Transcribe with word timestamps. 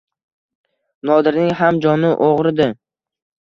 Nodirning 1.09 1.51
ham 1.59 1.77
joni 1.87 2.11
og‘ridi. 2.29 2.69